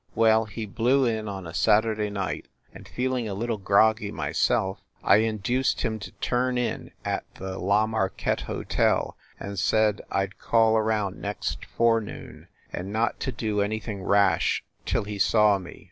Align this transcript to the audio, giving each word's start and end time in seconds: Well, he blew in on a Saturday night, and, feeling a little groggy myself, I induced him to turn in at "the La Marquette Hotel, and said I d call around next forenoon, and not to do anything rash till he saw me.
Well, 0.15 0.45
he 0.45 0.65
blew 0.65 1.05
in 1.05 1.27
on 1.27 1.45
a 1.45 1.53
Saturday 1.53 2.09
night, 2.09 2.47
and, 2.73 2.87
feeling 2.87 3.29
a 3.29 3.35
little 3.35 3.59
groggy 3.59 4.11
myself, 4.11 4.81
I 5.03 5.17
induced 5.17 5.81
him 5.81 5.99
to 5.99 6.09
turn 6.13 6.57
in 6.57 6.89
at 7.05 7.23
"the 7.35 7.59
La 7.59 7.85
Marquette 7.85 8.41
Hotel, 8.49 9.15
and 9.39 9.59
said 9.59 10.01
I 10.09 10.25
d 10.25 10.33
call 10.39 10.75
around 10.75 11.21
next 11.21 11.65
forenoon, 11.65 12.47
and 12.73 12.91
not 12.91 13.19
to 13.19 13.31
do 13.31 13.61
anything 13.61 14.01
rash 14.01 14.63
till 14.87 15.03
he 15.03 15.19
saw 15.19 15.59
me. 15.59 15.79